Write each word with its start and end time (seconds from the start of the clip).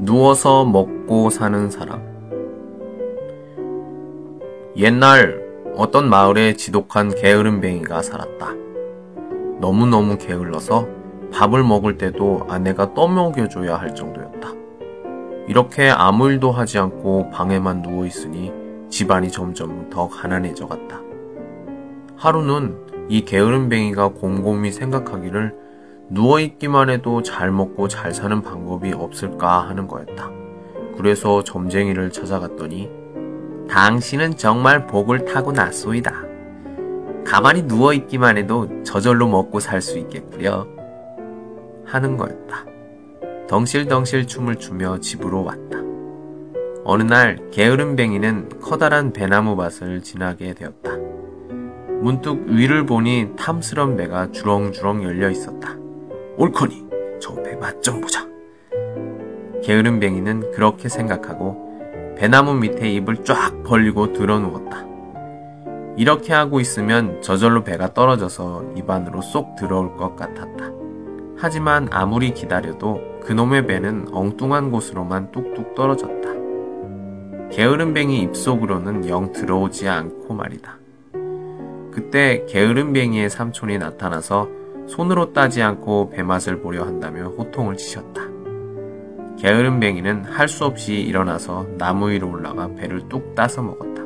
누워서 0.00 0.64
먹고 0.64 1.28
사는 1.28 1.68
사람. 1.70 2.00
옛날 4.76 5.44
어떤 5.76 6.08
마을에 6.08 6.54
지독한 6.54 7.12
게으름뱅이가 7.12 8.02
살았다. 8.02 8.54
너무너무 9.60 10.16
게을러서 10.16 10.86
밥을 11.32 11.64
먹을 11.64 11.98
때도 11.98 12.46
아내가 12.48 12.94
떠먹여줘야 12.94 13.76
할 13.76 13.94
정도였다. 13.96 14.52
이렇게 15.48 15.90
아무 15.90 16.30
일도 16.30 16.52
하지 16.52 16.78
않고 16.78 17.30
방에만 17.30 17.82
누워 17.82 18.06
있으니 18.06 18.52
집안이 18.88 19.32
점점 19.32 19.90
더 19.90 20.08
가난해져 20.08 20.68
갔다. 20.68 21.00
하루는 22.16 22.76
이 23.08 23.24
게으름뱅이가 23.24 24.10
곰곰이 24.10 24.70
생각하기를 24.70 25.67
누워있기만 26.10 26.90
해도 26.90 27.22
잘 27.22 27.50
먹고 27.50 27.88
잘 27.88 28.14
사는 28.14 28.40
방법이 28.42 28.92
없을까 28.92 29.68
하는 29.68 29.86
거였다. 29.86 30.30
그래서 30.96 31.44
점쟁이를 31.44 32.10
찾아갔더니 32.10 32.90
당신은 33.68 34.36
정말 34.36 34.86
복을 34.86 35.26
타고 35.26 35.52
났소이다. 35.52 36.12
가만히 37.24 37.62
누워있기만 37.62 38.38
해도 38.38 38.82
저절로 38.82 39.28
먹고 39.28 39.60
살 39.60 39.82
수 39.82 39.98
있겠구려. 39.98 40.66
하는 41.84 42.16
거였다. 42.16 42.64
덩실덩실 43.48 44.26
춤을 44.26 44.56
추며 44.56 44.98
집으로 45.00 45.44
왔다. 45.44 45.78
어느 46.84 47.02
날 47.02 47.38
게으름뱅이는 47.50 48.60
커다란 48.60 49.12
배나무 49.12 49.56
밭을 49.56 50.02
지나게 50.02 50.54
되었다. 50.54 50.96
문득 52.00 52.46
위를 52.46 52.86
보니 52.86 53.30
탐스런 53.36 53.96
배가 53.96 54.30
주렁주렁 54.32 55.02
열려 55.02 55.28
있었다. 55.30 55.77
옳거니 56.38 56.86
저배 57.20 57.56
맛 57.56 57.82
좀 57.82 58.00
보자. 58.00 58.26
게으름뱅이는 59.64 60.52
그렇게 60.52 60.88
생각하고 60.88 62.14
배나무 62.16 62.54
밑에 62.54 62.88
입을 62.90 63.24
쫙 63.24 63.62
벌리고 63.64 64.12
들어누웠다. 64.12 64.86
이렇게 65.96 66.32
하고 66.32 66.60
있으면 66.60 67.20
저절로 67.22 67.64
배가 67.64 67.92
떨어져서 67.92 68.74
입 68.76 68.88
안으로 68.88 69.20
쏙 69.20 69.56
들어올 69.56 69.96
것 69.96 70.14
같았다. 70.14 70.70
하지만 71.36 71.88
아무리 71.90 72.32
기다려도 72.32 73.00
그놈의 73.24 73.66
배는 73.66 74.06
엉뚱한 74.12 74.70
곳으로만 74.70 75.32
뚝뚝 75.32 75.74
떨어졌다. 75.74 76.28
게으름뱅이 77.50 78.22
입속으로는 78.22 79.08
영 79.08 79.32
들어오지 79.32 79.88
않고 79.88 80.34
말이다. 80.34 80.78
그때 81.92 82.44
게으름뱅이의 82.48 83.28
삼촌이 83.28 83.78
나타나서 83.78 84.57
손으로 84.88 85.32
따지 85.32 85.62
않고 85.62 86.10
배맛을 86.10 86.60
보려 86.60 86.84
한다며 86.84 87.28
호통을 87.28 87.76
치셨다. 87.76 88.22
게으름뱅이는 89.38 90.24
할 90.24 90.48
수 90.48 90.64
없이 90.64 90.94
일어나서 90.94 91.66
나무 91.78 92.10
위로 92.10 92.30
올라가 92.30 92.68
배를 92.74 93.08
뚝 93.08 93.34
따서 93.34 93.62
먹었다. 93.62 94.02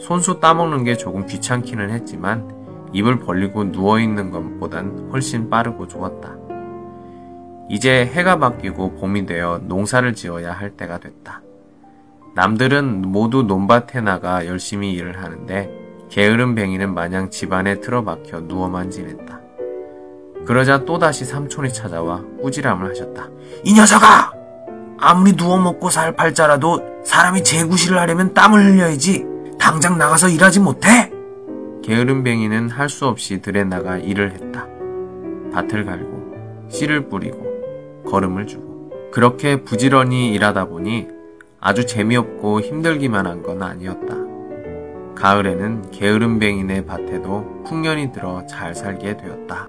손수 0.00 0.40
따먹는 0.40 0.84
게 0.84 0.96
조금 0.96 1.26
귀찮기는 1.26 1.90
했지만 1.90 2.50
입을 2.92 3.20
벌리고 3.20 3.64
누워있는 3.64 4.30
것보단 4.30 5.10
훨씬 5.12 5.50
빠르고 5.50 5.86
좋았다. 5.86 6.36
이제 7.68 8.06
해가 8.06 8.38
바뀌고 8.38 8.94
봄이 8.94 9.26
되어 9.26 9.60
농사를 9.64 10.14
지어야 10.14 10.52
할 10.52 10.70
때가 10.70 10.98
됐다. 10.98 11.42
남들은 12.34 13.02
모두 13.02 13.42
논밭에 13.42 14.00
나가 14.00 14.46
열심히 14.46 14.92
일을 14.94 15.22
하는데 15.22 15.70
게으름뱅이는 16.08 16.94
마냥 16.94 17.28
집안에 17.30 17.80
틀어박혀 17.80 18.40
누워만 18.40 18.90
지냈다. 18.90 19.47
그러자 20.48 20.86
또다시 20.86 21.26
삼촌이 21.26 21.74
찾아와 21.74 22.22
꾸지람을 22.40 22.88
하셨다. 22.88 23.28
이 23.64 23.74
녀석아! 23.74 24.32
아무리 24.98 25.36
누워 25.36 25.58
먹고 25.58 25.90
살 25.90 26.16
팔자라도 26.16 27.02
사람이 27.04 27.44
재구실을 27.44 27.98
하려면 27.98 28.32
땀을 28.32 28.64
흘려야지. 28.64 29.26
당장 29.60 29.98
나가서 29.98 30.30
일하지 30.30 30.60
못해? 30.60 31.12
게으름뱅이는 31.84 32.70
할 32.70 32.88
수 32.88 33.06
없이 33.06 33.42
들에 33.42 33.62
나가 33.64 33.98
일을 33.98 34.32
했다. 34.32 34.66
밭을 35.52 35.84
갈고, 35.84 36.32
씨를 36.70 37.10
뿌리고, 37.10 38.02
걸음을 38.10 38.46
주고. 38.46 38.90
그렇게 39.12 39.62
부지런히 39.62 40.32
일하다 40.32 40.64
보니 40.68 41.08
아주 41.60 41.84
재미없고 41.84 42.62
힘들기만 42.62 43.26
한 43.26 43.42
건 43.42 43.62
아니었다. 43.62 44.16
가을에는 45.14 45.90
게으름뱅이네 45.90 46.86
밭에도 46.86 47.64
풍년이 47.66 48.12
들어 48.12 48.46
잘 48.46 48.74
살게 48.74 49.18
되었다. 49.18 49.68